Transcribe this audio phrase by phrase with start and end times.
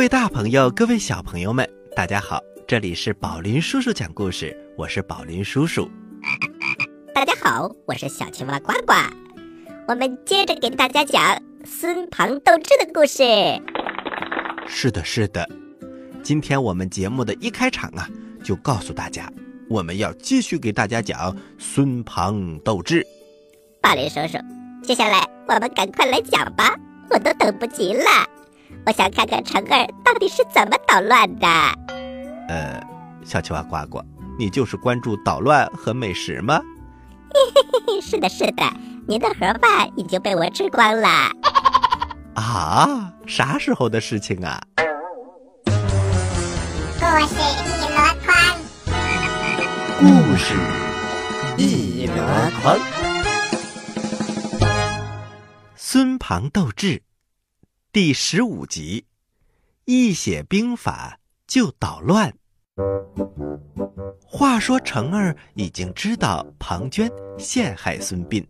[0.00, 2.40] 各位大朋友，各位小朋友们，大家好！
[2.66, 5.90] 这里是宝林叔叔讲故事，我是宝林叔叔。
[7.14, 8.94] 大家好，我是小青蛙呱呱。
[9.86, 11.22] 我们接着给大家讲
[11.66, 13.22] 孙庞斗智的故事。
[14.66, 15.46] 是的，是的。
[16.22, 18.08] 今天我们节目的一开场啊，
[18.42, 19.30] 就告诉大家，
[19.68, 23.06] 我们要继续给大家讲孙庞斗智。
[23.82, 24.38] 宝林叔叔，
[24.82, 26.74] 接下来我们赶快来讲吧，
[27.10, 28.04] 我都等不及了。
[28.86, 31.46] 我想看看成儿到底是怎么捣乱的。
[32.48, 32.80] 呃，
[33.24, 34.02] 小青蛙呱呱，
[34.38, 36.60] 你就是关注捣乱和美食吗？
[38.02, 38.62] 是的，是的，
[39.06, 41.08] 您的盒饭已经被我吃光了。
[42.34, 44.60] 啊，啥时候的事情啊？
[46.98, 47.34] 故事
[47.66, 48.34] 一箩筐，
[50.00, 50.54] 故事
[51.56, 52.14] 一箩
[52.62, 52.78] 筐。
[55.76, 57.02] 孙庞斗智。
[57.92, 59.04] 第十五集，
[59.84, 62.32] 一写兵法就捣乱。
[64.24, 68.46] 话说成儿已经知道庞涓陷害孙膑，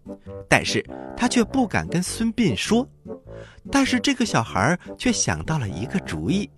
[0.47, 0.85] 但是
[1.17, 2.87] 他却不敢跟孙膑说。
[3.73, 6.51] 但是这个小孩却想到了一个主意，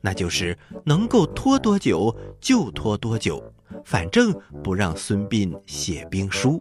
[0.00, 3.40] 那就是能够拖多久就拖多久，
[3.84, 4.34] 反正
[4.64, 6.60] 不让孙膑写兵书。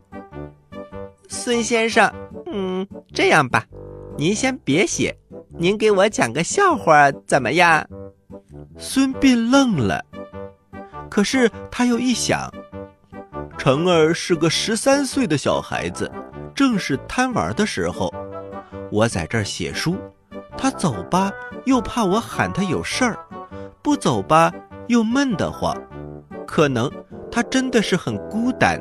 [1.27, 2.07] 孙先生，
[2.53, 3.65] 嗯，这样吧，
[4.15, 5.17] 您先别写。
[5.57, 7.87] 您给我讲个笑话怎么样？
[8.77, 10.03] 孙膑愣了，
[11.09, 12.51] 可是他又一想，
[13.57, 16.11] 成儿是个十三岁的小孩子，
[16.53, 18.13] 正是贪玩的时候。
[18.91, 19.95] 我在这儿写书，
[20.57, 21.31] 他走吧
[21.65, 23.17] 又怕我喊他有事儿，
[23.81, 24.51] 不走吧
[24.87, 25.75] 又闷得慌，
[26.45, 26.91] 可能
[27.31, 28.79] 他真的是很孤单。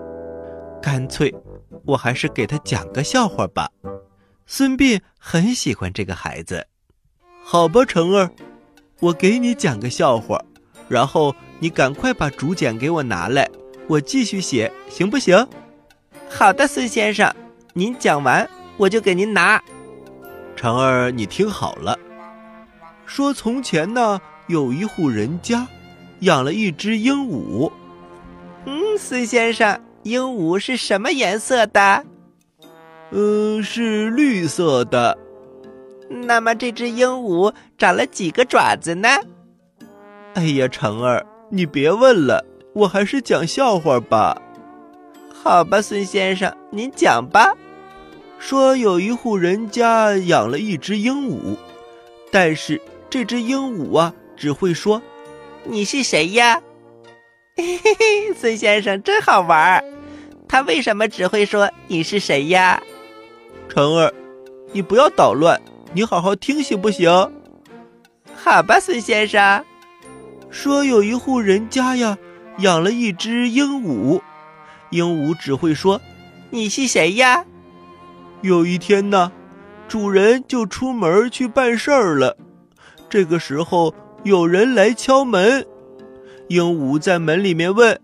[0.82, 1.32] 干脆，
[1.86, 3.70] 我还是给他讲个笑话吧。
[4.46, 6.66] 孙膑很喜欢这个孩子，
[7.42, 8.30] 好吧，成儿，
[9.00, 10.38] 我给你讲个笑话，
[10.88, 13.48] 然后你赶快把竹简给我拿来，
[13.88, 15.46] 我继续写，行不行？
[16.28, 17.34] 好的，孙先生，
[17.72, 19.62] 您讲完我就给您拿。
[20.54, 21.98] 成儿，你听好了，
[23.06, 25.66] 说从前呢，有一户人家，
[26.20, 27.72] 养了一只鹦鹉。
[28.66, 32.04] 嗯，孙先生，鹦鹉是什么颜色的？
[33.16, 35.16] 嗯，是绿色的。
[36.08, 39.08] 那么这只鹦鹉长了几个爪子呢？
[40.34, 44.42] 哎呀，成儿，你别问了，我还是讲笑话吧。
[45.32, 47.54] 好吧，孙先生，您讲吧。
[48.40, 51.56] 说有一户人家养了一只鹦鹉，
[52.32, 55.00] 但是这只鹦鹉啊，只会说
[55.62, 56.60] ：“你是谁呀？”
[57.56, 59.84] 嘿嘿嘿，孙先生真好玩。
[60.48, 62.82] 他为什么只会说“你是谁呀”？
[63.68, 64.12] 成儿，
[64.72, 65.60] 你不要捣乱，
[65.92, 67.10] 你好好听行不行？
[68.36, 69.64] 好吧，孙先生。
[70.50, 72.16] 说有一户人家呀，
[72.58, 74.20] 养了一只鹦鹉，
[74.90, 76.00] 鹦鹉只会说
[76.50, 77.44] ：“你是谁呀？”
[78.42, 79.32] 有一天呢，
[79.88, 82.36] 主人就出门去办事儿了。
[83.08, 83.92] 这个时候
[84.22, 85.66] 有人来敲门，
[86.48, 88.00] 鹦鹉在门里面问：“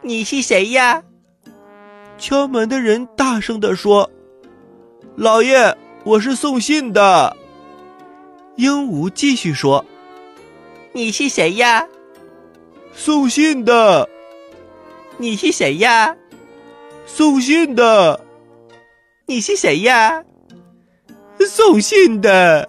[0.00, 1.02] 你是谁呀？”
[2.16, 4.10] 敲门的人大声地说。
[5.16, 7.36] 老爷，我是送信的。
[8.56, 9.84] 鹦鹉继续说
[10.92, 11.86] ：“你是谁呀？”
[12.92, 14.08] 送信的。
[15.18, 16.16] 你是谁呀？
[17.06, 18.24] 送信的。
[19.26, 20.24] 你是谁呀？
[21.48, 22.68] 送信的。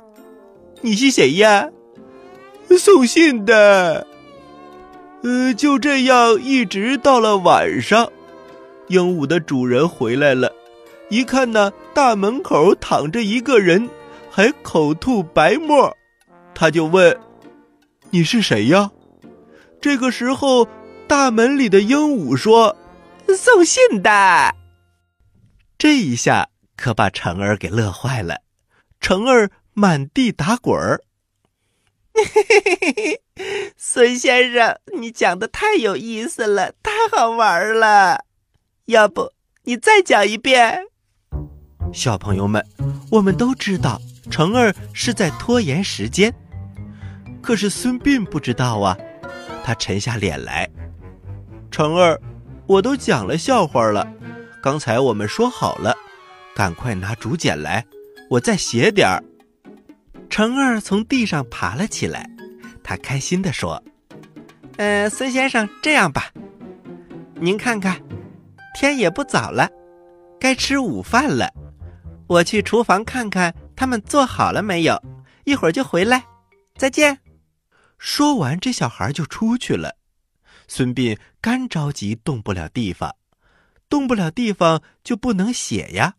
[0.82, 1.72] 你是谁呀？
[2.78, 4.06] 送信的。
[5.24, 8.12] 呃，就这样一直到了晚上，
[8.88, 10.54] 鹦鹉的主人回来了。
[11.10, 13.90] 一看呢，大门口躺着一个人，
[14.32, 15.96] 还口吐白沫，
[16.54, 17.18] 他就问
[18.10, 18.92] ：“你是谁呀？”
[19.80, 20.68] 这个时候，
[21.08, 22.76] 大门里的鹦鹉说
[23.38, 24.56] ：“送信的。”
[25.78, 28.42] 这一下可把成儿给乐坏了，
[29.00, 31.02] 成儿满地打滚儿。
[33.78, 38.26] 孙先生，你讲的太有意思了，太好玩了，
[38.86, 39.34] 要不
[39.66, 40.88] 你再讲一遍？
[41.94, 42.64] 小朋友们，
[43.10, 46.34] 我们都知道成儿是在拖延时间，
[47.42, 48.98] 可是孙膑不知道啊。
[49.64, 50.70] 他沉下脸来
[51.72, 52.20] ：“成儿，
[52.68, 54.06] 我都讲了笑话了，
[54.62, 55.96] 刚才我们说好了，
[56.54, 57.84] 赶快拿竹简来，
[58.30, 59.24] 我再写点儿。”
[60.30, 62.30] 成儿从地上爬了起来，
[62.84, 63.82] 他开心地说
[64.78, 66.30] ：“嗯，孙先生，这样吧，
[67.36, 68.00] 您看看，
[68.78, 69.70] 天也不早了，
[70.40, 71.50] 该吃午饭了。”
[72.28, 75.02] 我去厨房看看他们做好了没有，
[75.44, 76.26] 一会儿就回来。
[76.76, 77.20] 再见。
[77.98, 79.98] 说完，这小孩就出去了。
[80.68, 83.16] 孙膑干着急，动不了地方，
[83.88, 86.16] 动不了地方就不能写呀。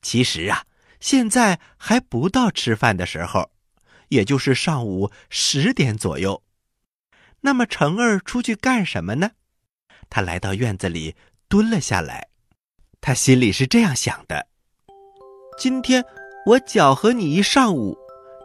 [0.00, 0.64] 其实啊，
[1.00, 3.50] 现在还不到吃饭的时候，
[4.08, 6.42] 也就是上午十点左右。
[7.40, 9.32] 那么成儿出去干什么呢？
[10.08, 11.16] 他来到院子里
[11.48, 12.28] 蹲了下来，
[13.00, 14.46] 他心里是这样想的：
[15.60, 16.02] 今天
[16.46, 17.94] 我搅和你一上午，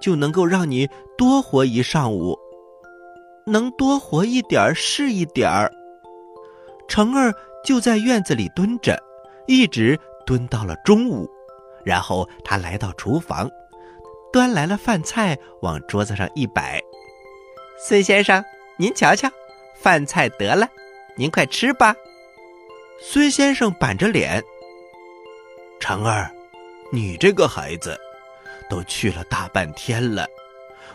[0.01, 0.85] 就能够让你
[1.17, 2.37] 多活一上午，
[3.45, 5.71] 能多活一点儿是一点儿。
[6.89, 7.33] 成儿
[7.63, 9.01] 就在院子里蹲着，
[9.47, 11.25] 一直蹲到了中午，
[11.85, 13.49] 然后他来到厨房，
[14.33, 16.81] 端来了饭菜往桌子上一摆，
[17.79, 18.43] 孙先生。
[18.77, 19.29] 您瞧瞧，
[19.73, 20.67] 饭菜得了，
[21.15, 21.95] 您快吃吧。
[22.99, 24.43] 孙先生板着脸
[25.79, 26.29] ：“成儿，
[26.95, 27.99] 你这个孩子，
[28.69, 30.25] 都去了大半天了，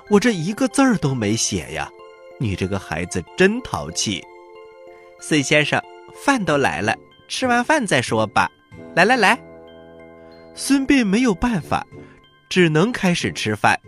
[0.08, 1.90] 我这一个字儿都没写呀。
[2.38, 4.24] 你这个孩子真淘气。”
[5.20, 5.78] 孙先生，
[6.24, 6.96] 饭都来了，
[7.28, 8.50] 吃完饭再说吧。
[8.96, 9.38] 来来来，
[10.54, 11.86] 孙膑没有办法，
[12.48, 13.78] 只能开始吃饭。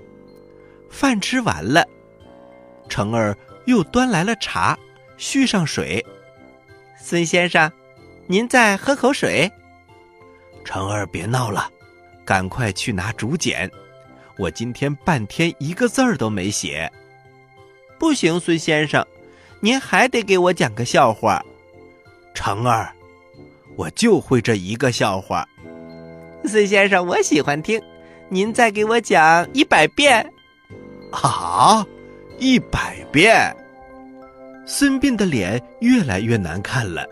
[0.91, 1.83] 饭吃完了，
[2.91, 3.35] 成儿。
[3.65, 4.77] 又端来了茶，
[5.17, 6.05] 续上水。
[7.01, 7.71] 孙先生，
[8.27, 9.49] 您再喝口水。
[10.65, 11.71] 成儿，别闹了，
[12.25, 13.71] 赶快去拿竹简。
[14.39, 16.91] 我今天半天一个字儿都没写。
[17.99, 19.07] 不行，孙先生，
[19.61, 21.45] 您还得给我讲个笑话。
[22.35, 22.93] 成儿，
[23.77, 25.47] 我就会这一个笑话。
[26.45, 27.81] 孙先生，我喜欢听，
[28.29, 30.29] 您再给我讲一百遍。
[31.11, 31.87] 好。
[32.39, 33.55] 一百遍，
[34.67, 37.07] 孙膑的脸越来越难看了。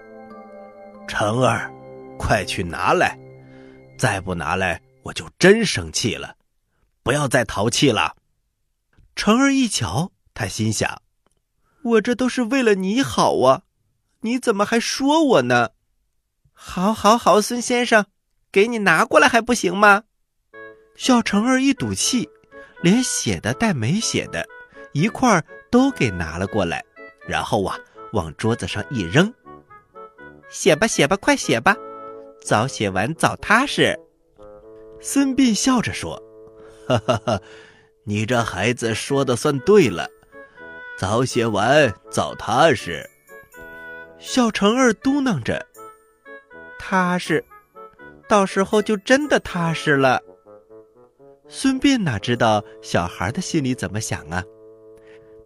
[1.06, 1.70] 成儿，
[2.18, 3.16] 快去拿来！
[3.96, 4.80] 再不拿来，
[5.10, 6.36] 我就真生气了。
[7.02, 8.16] 不要再淘气了。
[9.16, 11.02] 成儿一瞧，他心想：
[11.82, 13.62] 我这都是为了你好啊，
[14.20, 15.70] 你怎么还说我呢？
[16.52, 18.06] 好，好，好，孙先生，
[18.52, 20.04] 给你拿过来还不行吗？
[20.94, 22.28] 小成儿一赌气，
[22.82, 24.46] 连写的带没写的。
[24.92, 26.84] 一块儿都给拿了过来，
[27.26, 27.76] 然后啊，
[28.12, 29.32] 往桌子上一扔。
[30.50, 31.76] 写吧，写吧，快写吧，
[32.44, 33.98] 早写完早踏实。
[35.00, 36.22] 孙膑笑着说
[36.86, 37.40] ：“哈哈哈，
[38.04, 40.08] 你这孩子说的算对了，
[40.98, 43.08] 早写完早踏实。”
[44.18, 45.66] 小成儿嘟囔着
[46.78, 47.42] ：“踏实，
[48.28, 50.20] 到时候就真的踏实了。”
[51.48, 54.44] 孙膑哪知道小孩的心里怎么想啊？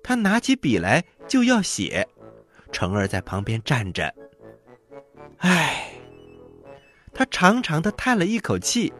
[0.02, 2.06] 他拿起笔来就要写，
[2.73, 4.12] 成儿在旁边站着。
[5.38, 5.92] 唉，
[7.14, 8.92] 他长长的叹了一口气。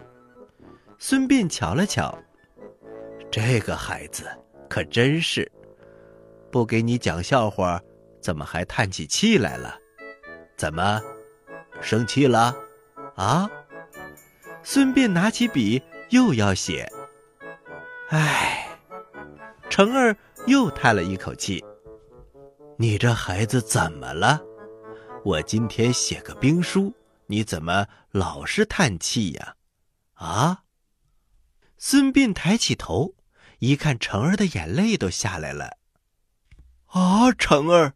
[0.99, 2.17] 孙膑瞧了瞧，
[3.31, 4.27] 这个孩子
[4.69, 5.51] 可真是，
[6.51, 7.81] 不给你讲笑话，
[8.21, 9.79] 怎么还叹起气来了？
[10.57, 11.01] 怎么，
[11.81, 12.55] 生气了？
[13.17, 13.51] 啊？
[14.63, 16.91] 孙膑拿起笔又要写。
[18.11, 18.69] 唉，
[19.71, 20.17] 成儿。
[20.47, 21.65] 又叹了一口气。
[22.77, 24.43] 你这孩子怎么了？
[25.25, 26.93] 我今天写个兵书，
[27.29, 29.55] 你怎么老是叹气呀？
[30.13, 30.64] 啊！
[31.87, 33.13] 孙膑抬起头，
[33.59, 35.77] 一看成儿的眼泪都下来了。
[36.87, 37.93] 啊，成儿，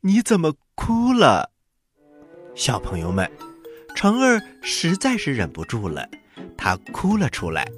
[0.00, 1.50] 你怎么哭了？
[2.54, 3.30] 小朋友们，
[3.94, 6.08] 成儿实在是忍不住了，
[6.56, 7.68] 他哭了出来。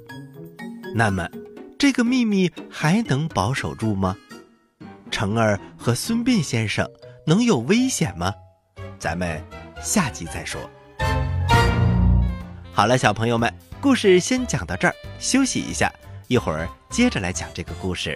[0.95, 1.27] 那么。
[1.77, 4.15] 这个秘密还能保守住吗？
[5.11, 6.89] 成儿和孙膑先生
[7.27, 8.33] 能有危险吗？
[8.97, 9.43] 咱们
[9.83, 10.61] 下集再说。
[12.71, 15.91] 好了，小朋友们，故事先讲到这儿，休息一下，
[16.27, 18.15] 一会儿接着来讲这个故事。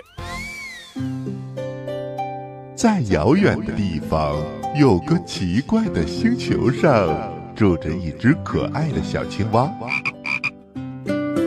[2.75, 4.35] 在遥远的地方，
[4.77, 7.09] 有个奇怪的星球上，
[7.55, 9.67] 住着一只可爱的小青蛙。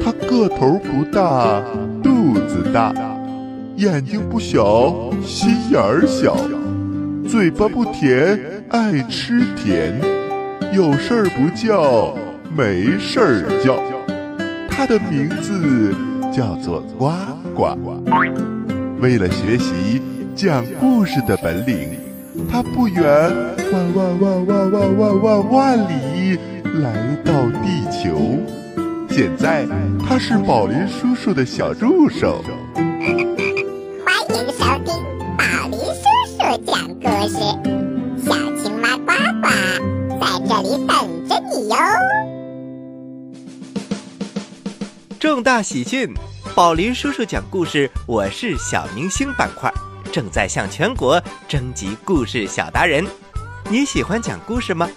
[0.05, 1.63] 它个头不大。
[2.03, 2.93] 肚子大，
[3.77, 6.37] 眼睛不小，心眼儿小，
[7.29, 8.37] 嘴巴不甜，
[8.71, 9.97] 爱吃甜，
[10.75, 12.17] 有事儿不叫，
[12.53, 13.81] 没事儿叫。
[14.79, 15.93] 它的名字
[16.33, 17.11] 叫做呱
[17.53, 17.77] 呱。
[19.01, 20.01] 为了学习
[20.37, 21.99] 讲故事的本领，
[22.49, 23.05] 它不远
[23.73, 26.39] 万万万万万万万万里
[26.81, 28.39] 来到地球。
[29.11, 29.67] 现在
[29.99, 32.45] 他是宝林叔叔的小助手。
[45.19, 46.15] 重大喜讯！
[46.55, 49.73] 宝林叔叔讲故事，我是小明星板块，
[50.13, 53.05] 正在向全国征集故事小达人。
[53.69, 54.89] 你喜欢讲故事吗？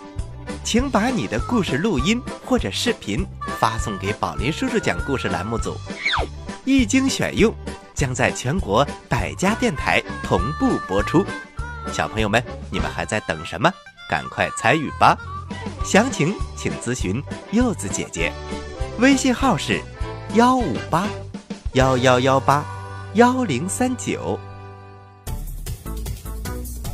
[0.64, 3.26] 请把你的故事录音或者视频
[3.60, 5.76] 发送给宝林叔叔讲故事栏目组，
[6.66, 7.52] 一经选用，
[7.96, 11.26] 将在全国百家电台同步播出。
[11.92, 13.72] 小朋友们，你们还在等什么？
[14.08, 15.18] 赶快参与吧！
[15.84, 17.20] 详情请咨询
[17.52, 18.32] 柚子姐姐，
[19.00, 19.82] 微信号是
[20.36, 21.10] 幺五八
[21.74, 22.64] 幺幺幺八
[23.16, 24.40] 幺零三九。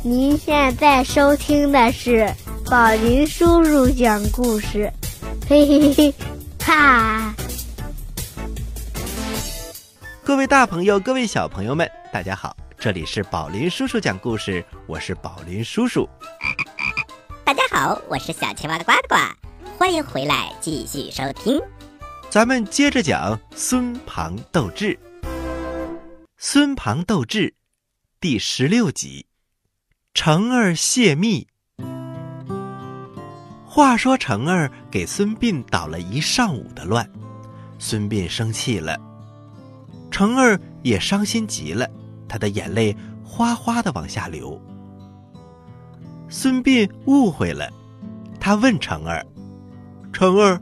[0.02, 2.28] 您现在收听的是
[2.68, 4.92] 宝林叔叔讲故事，
[5.48, 6.14] 嘿嘿嘿，
[6.58, 7.32] 哈！
[10.24, 16.08] 各位大朋友，各位小朋友们，大家好，这里是宝林叔叔讲故事，我是宝林叔叔。
[17.44, 19.14] 大家好，我是小青蛙呱呱，
[19.78, 21.60] 欢迎回来继续收听。
[22.30, 24.98] 咱们接着讲孙庞斗智。
[26.36, 27.54] 孙庞斗智
[28.20, 29.24] 第十六集，
[30.12, 31.46] 成儿泄密。
[33.64, 37.10] 话说成儿给孙膑捣了一上午的乱，
[37.78, 39.00] 孙膑生气了，
[40.10, 41.88] 成儿也伤心极了，
[42.28, 42.94] 他的眼泪
[43.24, 44.60] 哗哗的往下流。
[46.28, 47.72] 孙膑误会了，
[48.38, 49.24] 他问成儿
[50.12, 50.60] ：“成儿，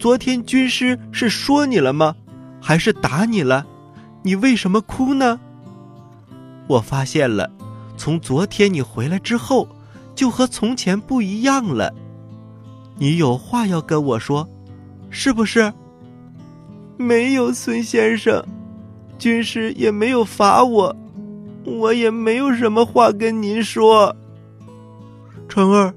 [0.00, 2.16] 昨天军师是说你了吗？
[2.58, 3.66] 还是打你了？
[4.22, 5.38] 你为什么哭呢？”
[6.66, 7.50] 我发现了，
[7.98, 9.68] 从昨天你回来之后，
[10.14, 11.92] 就和从前不一样了。
[12.96, 14.48] 你有话要跟我说，
[15.10, 15.70] 是不是？
[16.96, 18.42] 没有，孙先生，
[19.18, 20.96] 军师也没有罚我，
[21.66, 24.16] 我也没有什么话跟您说。
[25.46, 25.94] 成儿，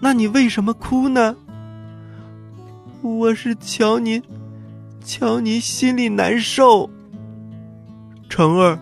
[0.00, 1.36] 那你为什么哭呢？
[3.04, 4.22] 我是瞧您，
[5.04, 6.88] 瞧您心里难受。
[8.30, 8.78] 成儿，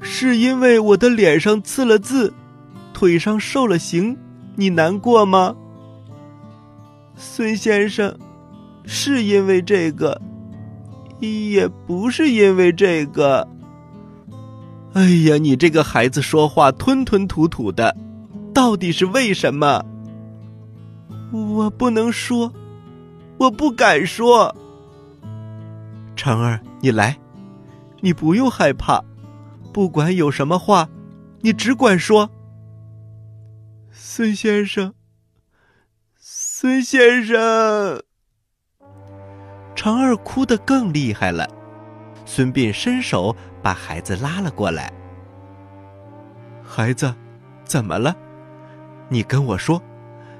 [0.00, 2.32] 是因为我的脸上刺了字，
[2.94, 4.16] 腿上受了刑，
[4.54, 5.54] 你难过吗？
[7.16, 8.16] 孙先生，
[8.86, 10.22] 是因为这个，
[11.20, 13.46] 也不是因为这个。
[14.94, 17.94] 哎呀，你这个孩子说话吞吞吐吐的。
[18.54, 19.84] 到底是为什么？
[21.30, 22.50] 我不能说，
[23.38, 24.54] 我不敢说。
[26.14, 27.18] 成儿，你来，
[28.00, 29.02] 你不用害怕，
[29.72, 30.88] 不管有什么话，
[31.40, 32.30] 你只管说。
[33.92, 34.94] 孙先生，
[36.16, 38.02] 孙先生，
[39.74, 41.46] 成儿哭得更厉害了。
[42.24, 44.92] 孙膑伸手把孩子拉了过来。
[46.64, 47.14] 孩子，
[47.64, 48.16] 怎么了？
[49.08, 49.80] 你跟我说，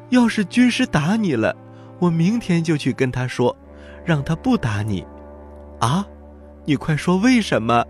[0.09, 1.55] 要是军师打你了，
[1.99, 3.57] 我明天就去跟他说，
[4.05, 5.07] 让他不打你。
[5.81, 6.07] 啊，
[6.65, 7.85] 你快说为什么？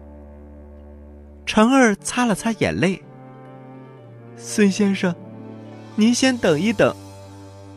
[1.45, 3.01] 成儿擦了擦眼泪。
[4.37, 5.15] 孙先生，
[5.95, 6.95] 您先等一等，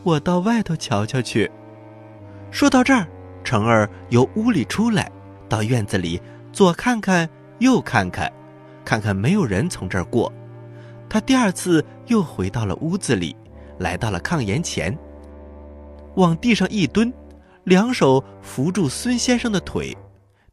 [0.02, 1.50] 我到外头瞧瞧去。
[2.50, 3.06] 说到这儿，
[3.44, 5.10] 成儿由屋里出来，
[5.48, 6.20] 到院子里
[6.52, 7.28] 左看看，
[7.60, 8.30] 右看看，
[8.84, 10.32] 看看没有人从这儿过。
[11.08, 13.34] 他第二次又回到了屋子里，
[13.78, 14.96] 来到了炕沿前，
[16.16, 17.12] 往地上一蹲，
[17.64, 19.96] 两手扶住孙先生的腿，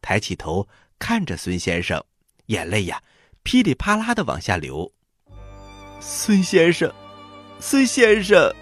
[0.01, 0.67] 抬起头
[0.99, 2.03] 看着孙先生，
[2.47, 3.01] 眼泪呀
[3.43, 4.91] 噼里啪啦的往下流。
[5.99, 6.91] 孙先生，
[7.59, 8.53] 孙先生，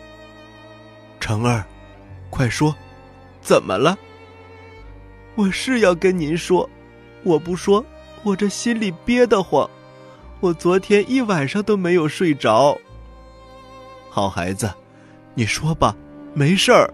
[1.19, 1.65] 成儿，
[2.29, 2.73] 快说，
[3.41, 3.97] 怎么了？
[5.35, 6.69] 我是要跟您说，
[7.23, 7.85] 我不说，
[8.23, 9.69] 我这心里憋得慌。
[10.39, 12.79] 我昨天一晚上都没有睡着。
[14.09, 14.73] 好孩子，
[15.33, 15.95] 你说吧，
[16.37, 16.93] 没事儿。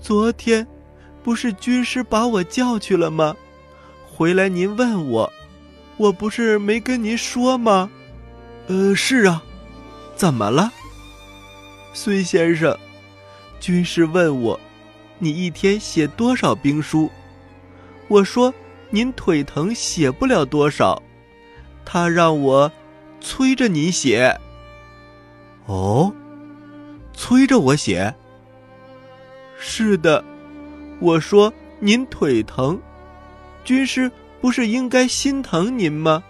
[0.00, 0.66] 昨天，
[1.22, 3.36] 不是军师把我叫去了吗？
[4.04, 5.32] 回来您问我，
[5.96, 7.88] 我不是没跟您说吗？
[8.66, 9.44] 呃，是啊，
[10.16, 10.72] 怎么了？
[11.92, 12.76] 孙先生，
[13.60, 14.58] 军师问我，
[15.20, 17.08] 你一天写多少兵书？
[18.08, 18.52] 我说
[18.90, 21.00] 您腿疼，写不了多少。
[21.84, 22.72] 他让我
[23.20, 24.36] 催着你写。
[25.66, 26.12] 哦，
[27.12, 28.14] 催着我写。
[29.58, 30.24] 是的，
[31.00, 32.80] 我说您腿疼，
[33.64, 36.22] 军师不是应该心疼您吗？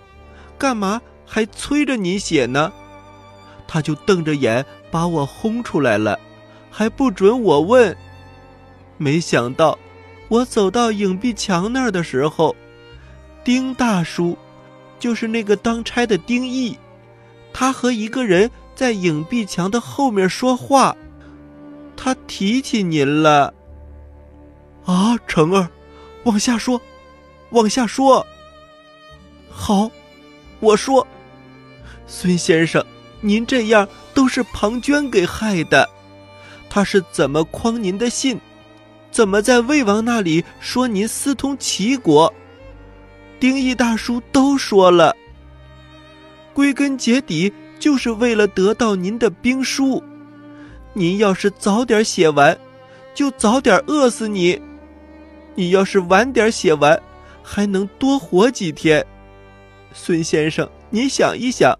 [0.59, 2.73] 干嘛还催着你写呢？
[3.67, 6.19] 他就瞪着眼把我轰出来了，
[6.71, 7.97] 还不准我问。
[8.97, 9.79] 没想到，
[10.29, 12.55] 我走到影壁墙那儿的时候，
[13.45, 14.37] 丁大叔。
[14.99, 16.77] 就是那个当差的丁义，
[17.55, 20.97] 他和一个人在影壁墙的后面说话，
[21.99, 23.53] 他提起您了。
[24.87, 25.69] 啊，成儿，
[26.25, 26.81] 往下说，
[27.51, 28.27] 往下说。
[29.51, 29.91] 好，
[30.61, 31.07] 我说，
[32.07, 32.83] 孙先生，
[33.21, 35.87] 您这样都是庞涓给害的。
[36.71, 38.41] 他是怎么诓您的信？
[39.11, 42.33] 怎么在魏王那里说您私通齐国？
[43.39, 45.15] 丁义大叔都说了。
[46.55, 50.01] 归根结底，就是为了得到您的兵书。
[50.93, 52.57] 您要是早点写完，
[53.15, 54.61] 就早点饿死你；
[55.55, 57.01] 你要是晚点写完，
[57.43, 59.05] 还能多活几天。
[59.93, 61.77] 孙先生，您想一想，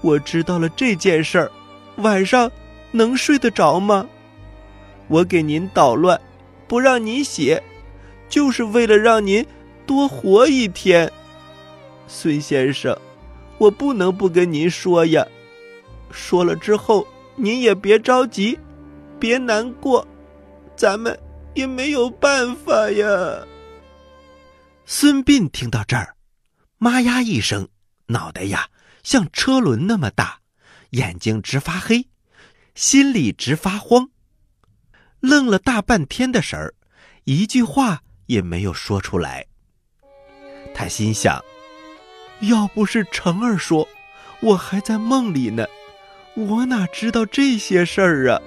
[0.00, 1.50] 我知道了这件事儿，
[1.96, 2.50] 晚上
[2.90, 4.06] 能睡得着吗？
[5.08, 6.20] 我给您捣乱，
[6.66, 7.62] 不让您写，
[8.28, 9.46] 就是为了让您
[9.86, 11.10] 多活一天。
[12.06, 12.96] 孙先生，
[13.62, 15.24] 我不能不跟您说呀。
[16.10, 18.58] 说了之后，您也别着急，
[19.20, 20.04] 别难过，
[20.74, 21.16] 咱们
[21.54, 23.46] 也没有办法呀。
[24.84, 26.16] 孙膑听到这儿。
[26.78, 27.68] 妈呀一声，
[28.06, 28.68] 脑袋呀
[29.04, 30.40] 像车轮那么大，
[30.90, 32.08] 眼睛直发黑，
[32.74, 34.10] 心里直发慌，
[35.20, 36.74] 愣了大半天的神儿，
[37.22, 39.46] 一句话也没有说出来。
[40.74, 41.40] 他心想：
[42.42, 43.88] 要不是成儿说，
[44.40, 45.66] 我还在梦里呢，
[46.34, 48.40] 我哪知道这些事儿啊？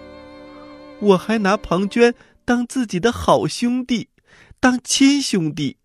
[0.99, 2.13] 我还拿庞涓
[2.45, 4.09] 当自己的好兄弟，
[4.59, 5.77] 当亲兄弟，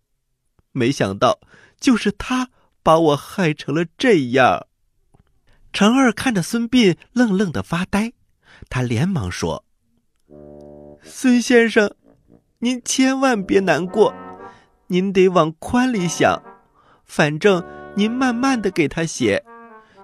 [0.71, 1.39] 没想到。
[1.79, 2.49] 就是他
[2.83, 4.67] 把我害成了这样。
[5.73, 8.13] 程儿看着孙膑愣愣的发呆，
[8.69, 9.65] 他连忙说
[11.01, 11.95] ：“孙先生，
[12.59, 14.13] 您千万别难过，
[14.87, 16.43] 您得往宽里想。
[17.03, 17.65] 反正
[17.95, 19.43] 您慢慢的给他写，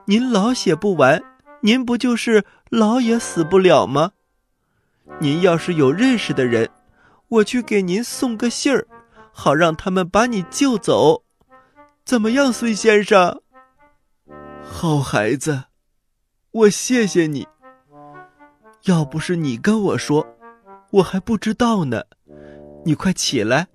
[0.05, 1.23] 您老写不完，
[1.61, 4.11] 您不就是老也死不了吗？
[5.19, 6.69] 您要是有认识的人，
[7.29, 8.87] 我去给您送个信儿，
[9.31, 11.23] 好让他们把你救走。”
[12.03, 13.41] 怎么样，孙先生？
[14.63, 15.65] 好孩子，
[16.51, 17.47] 我谢谢你。
[18.83, 20.25] 要不是你跟我说，
[20.91, 22.03] 我还不知道呢。
[22.85, 23.67] 你快起来。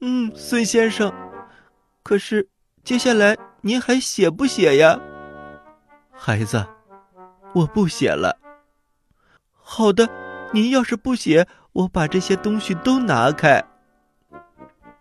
[0.00, 1.12] 嗯，孙先生。
[2.04, 2.48] 可是
[2.84, 4.98] 接下来您还写不写呀？
[6.10, 6.66] 孩子，
[7.54, 8.36] 我不写了。
[9.52, 10.08] 好的，
[10.52, 13.64] 您要是不写，我把这些东西都拿开。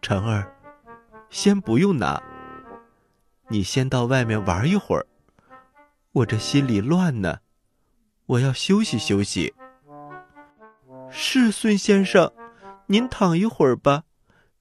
[0.02, 0.56] 晨儿。
[1.32, 2.22] 先不用拿，
[3.48, 5.08] 你先到外面玩一会儿。
[6.12, 7.38] 我这心里乱呢，
[8.26, 9.54] 我要休息休息。
[11.10, 12.32] 是孙先生，
[12.88, 14.04] 您躺一会儿吧，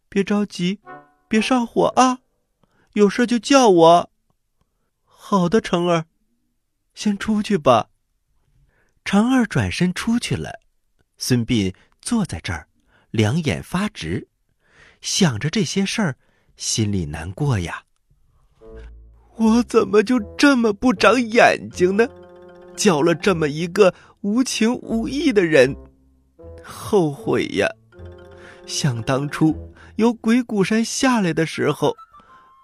[0.08, 0.80] 别着急，
[1.26, 2.20] 别上火啊。
[2.94, 4.10] 有事就叫我。
[5.04, 6.06] 好的，成儿，
[6.94, 7.88] 先出去吧。
[9.04, 10.60] 成儿转身出去了，
[11.16, 12.68] 孙膑坐在这儿，
[13.10, 14.28] 两眼发直，
[15.00, 16.16] 想着这些事儿。
[16.56, 17.84] 心里难过呀！
[19.36, 22.06] 我怎么就这么不长眼睛呢？
[22.76, 25.74] 交了这么一个无情无义的人，
[26.62, 27.66] 后悔呀！
[28.66, 31.96] 想当初由鬼谷山下来的时候，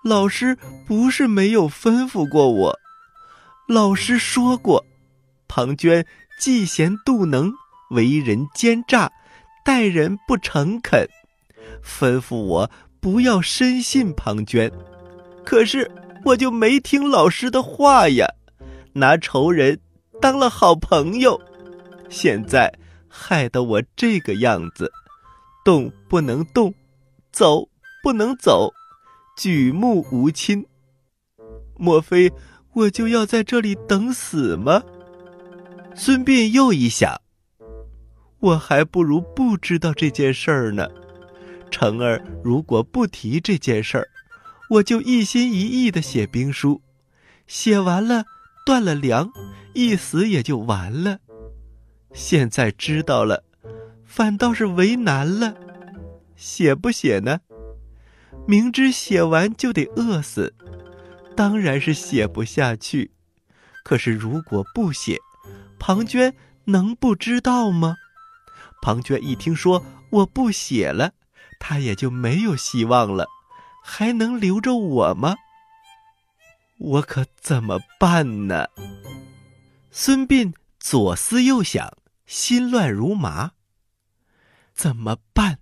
[0.06, 2.78] 老师不是没有吩咐过我。
[3.66, 4.86] 老师说过，
[5.48, 6.06] 庞涓
[6.40, 7.52] 嫉贤妒能，
[7.90, 9.10] 为人奸诈，
[9.64, 11.08] 待人不诚恳，
[11.84, 12.70] 吩咐我。
[13.00, 14.72] 不要深信庞涓，
[15.44, 15.88] 可是
[16.24, 18.26] 我就没听老师的话呀，
[18.94, 19.78] 拿仇人
[20.20, 21.40] 当了好朋友，
[22.08, 22.72] 现在
[23.08, 24.90] 害得我这个样子，
[25.64, 26.74] 动不能动，
[27.30, 27.68] 走
[28.02, 28.72] 不能走，
[29.36, 30.66] 举目无亲，
[31.76, 32.32] 莫非
[32.72, 34.82] 我就要在这里等死吗？
[35.94, 37.20] 孙膑又一想，
[38.40, 40.88] 我还不如不知道这件事儿呢。
[41.70, 44.08] 成儿如果不提这件事儿，
[44.70, 46.80] 我就一心一意的写兵书，
[47.46, 48.24] 写完了
[48.64, 49.30] 断了粮，
[49.74, 51.18] 一死也就完了。
[52.14, 53.44] 现在知道了，
[54.06, 55.54] 反倒是为难了。
[56.36, 57.40] 写不写呢？
[58.46, 60.54] 明知写完就得饿死，
[61.36, 63.10] 当然是写不下去。
[63.82, 65.18] 可是如果不写，
[65.78, 66.32] 庞涓
[66.64, 67.96] 能不知道吗？
[68.80, 71.12] 庞涓一听说我不写了。
[71.58, 73.26] 他也就没有希望了，
[73.82, 75.36] 还能留着我吗？
[76.78, 78.68] 我可怎么办呢？
[79.90, 83.52] 孙膑左思右想，心乱如麻。
[84.74, 85.60] 怎么办？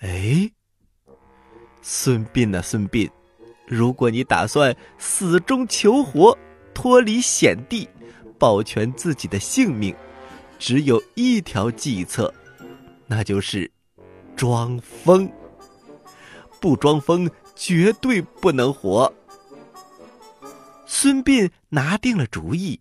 [0.00, 0.50] 哎，
[1.82, 3.10] 孙膑呐，孙膑，
[3.66, 6.38] 如果你打算死中求活，
[6.72, 7.88] 脱离险地，
[8.38, 9.94] 保全自己的性命，
[10.58, 12.32] 只有一条计策，
[13.06, 13.70] 那就是。
[14.34, 15.30] 装疯，
[16.58, 19.12] 不装疯绝对不能活。
[20.86, 22.80] 孙膑拿定了主意，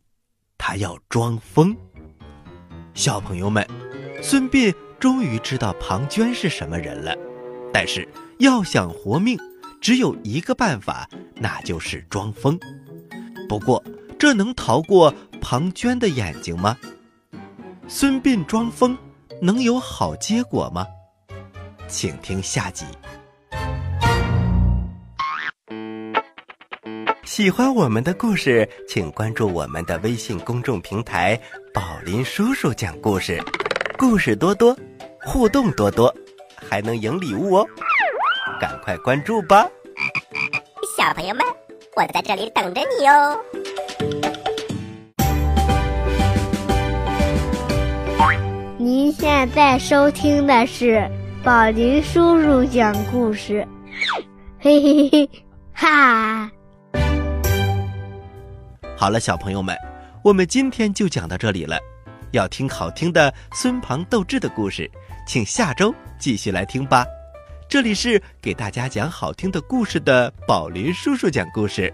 [0.57, 1.75] 他要装疯。
[2.93, 3.67] 小朋友们，
[4.23, 7.13] 孙膑终于知道庞涓是什么人了，
[7.73, 8.07] 但是
[8.41, 9.38] 要想活命，
[9.80, 12.60] 只有一个办法，那就是装疯。
[13.47, 13.84] 不过，
[14.17, 16.75] 这能逃过庞涓的眼睛吗？
[17.88, 18.97] 孙膑装疯
[19.39, 20.88] 能有好结果吗？
[21.88, 22.84] 请听下集。
[27.23, 31.39] 喜欢我们的故事，请关注我们的微信公众平台
[31.71, 33.39] “宝林叔叔讲故事”，
[33.99, 34.75] 故事多多，
[35.23, 36.12] 互动多多，
[36.56, 37.67] 还能赢礼物哦！
[38.62, 39.67] 赶快关注吧，
[40.95, 41.43] 小朋友们，
[41.95, 43.39] 我在这里等着你哦。
[48.78, 51.10] 您现在收听的是
[51.43, 53.67] 宝林叔叔讲故事，
[54.60, 55.30] 嘿嘿嘿，
[55.74, 56.47] 哈！
[58.95, 59.76] 好了，小朋友们，
[60.24, 61.80] 我们今天就讲到这里了。
[62.30, 64.88] 要听好听的孙庞斗智的故事，
[65.26, 67.04] 请下周继续来听吧。
[67.71, 71.93] 这里是给大家讲好听的故事的宝林叔叔讲故事，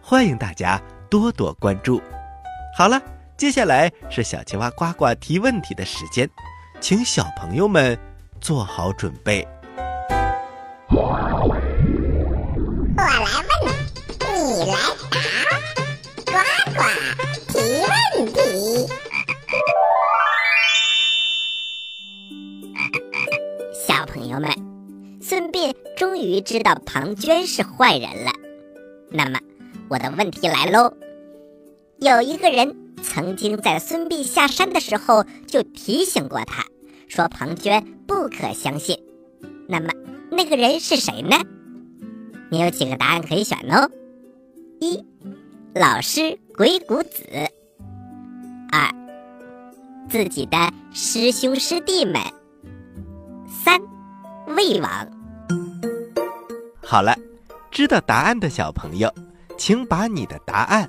[0.00, 2.00] 欢迎大家多多关注。
[2.74, 2.98] 好了。
[3.36, 6.26] 接下来是小青蛙呱呱提问题的时间，
[6.80, 7.98] 请小朋友们
[8.40, 9.46] 做好准备。
[10.88, 11.60] 我来问，
[14.32, 14.76] 你来
[15.10, 15.20] 答，
[16.24, 16.32] 呱
[16.72, 16.80] 呱
[17.48, 17.58] 提
[18.16, 18.38] 问题。
[23.74, 24.50] 小朋友们，
[26.02, 28.32] 终于知道庞涓是坏人了。
[29.08, 29.38] 那么，
[29.88, 30.94] 我的问题来喽，
[31.98, 32.76] 有一个人。
[33.04, 36.64] 曾经在孙膑下山的时候就提醒过他，
[37.08, 38.98] 说庞涓不可相信。
[39.68, 39.92] 那么
[40.30, 41.36] 那个人是谁呢？
[42.50, 43.88] 你有几个答案可以选哦：
[44.80, 45.04] 一，
[45.72, 47.22] 老师鬼谷子；
[48.72, 48.90] 二，
[50.08, 50.56] 自己的
[50.92, 52.20] 师兄师弟们；
[53.46, 53.80] 三，
[54.56, 55.21] 魏王。
[56.92, 57.16] 好了，
[57.70, 59.10] 知道答案的小朋友，
[59.56, 60.86] 请把你的答案。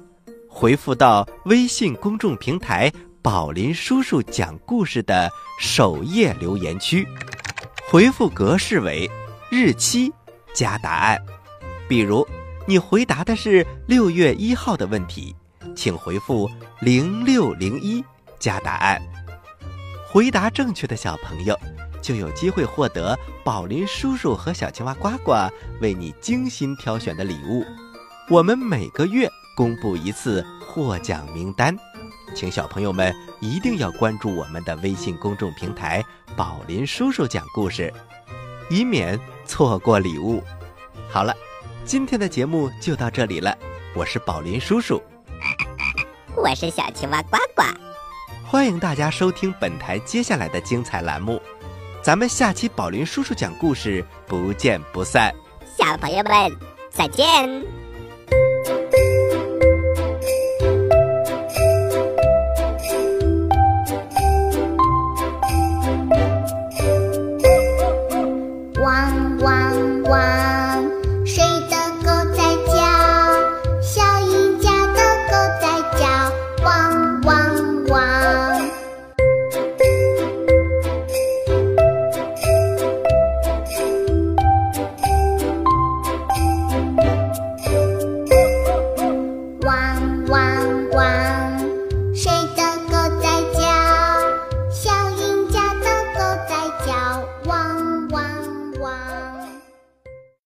[0.50, 2.92] 回复到微信公众平台
[3.24, 7.08] “宝林叔叔讲故事”的首页留言区，
[7.90, 9.10] 回复格式为
[9.50, 10.12] 日期
[10.54, 11.18] 加答案。
[11.88, 12.28] 比如，
[12.68, 15.34] 你回答的是六月一号的问题，
[15.74, 18.04] 请回复零六零一
[18.40, 19.02] 加答案。
[20.06, 21.58] 回答正确的小朋友
[22.04, 25.34] 就有机会获得宝林叔叔和小青蛙呱呱
[25.82, 27.66] 为你精心挑选的礼物。
[28.30, 29.28] 我们每个月。
[29.56, 31.78] 公布一次获奖名单，
[32.34, 36.04] 请小朋友们一定要关注我们的微信公众平台
[36.36, 37.94] “宝林叔叔讲故事”，
[38.68, 40.42] 以免错过礼物。
[41.08, 41.36] 好了，
[41.86, 43.56] 今天的节目就到这里了，
[43.96, 45.00] 我是宝林叔叔，
[46.36, 47.62] 我是小青蛙呱呱，
[48.44, 51.40] 欢迎大家收听本台接下来的精彩栏目，
[52.04, 55.34] 咱们下期宝林叔叔讲故事不见不散。
[55.78, 56.34] 小朋友们
[56.92, 57.83] 再见。